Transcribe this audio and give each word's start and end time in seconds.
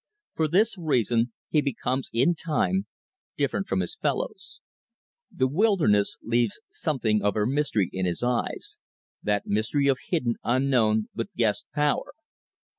For 0.33 0.47
this 0.47 0.79
reason 0.79 1.31
he 1.51 1.61
becomes 1.61 2.09
in 2.11 2.33
time 2.33 2.87
different 3.37 3.67
from 3.67 3.81
his 3.81 3.93
fellows. 3.93 4.59
The 5.31 5.47
wilderness 5.47 6.17
leaves 6.23 6.59
something 6.71 7.21
of 7.21 7.35
her 7.35 7.45
mystery 7.45 7.87
in 7.93 8.07
his 8.07 8.23
eyes, 8.23 8.79
that 9.21 9.45
mystery 9.45 9.87
of 9.87 9.99
hidden, 10.07 10.37
unknown 10.43 11.09
but 11.13 11.31
guessed, 11.35 11.67
power. 11.75 12.13